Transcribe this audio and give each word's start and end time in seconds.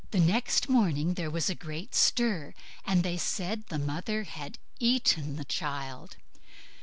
Next 0.13 0.67
morning 0.67 1.13
there 1.13 1.29
was 1.29 1.47
a 1.47 1.53
great 1.53 1.93
stir, 1.93 2.55
and 2.87 3.03
they 3.03 3.17
said 3.17 3.67
the 3.67 3.77
mother 3.77 4.23
had 4.23 4.57
eaten 4.79 5.35
the 5.35 5.45
child. 5.45 6.15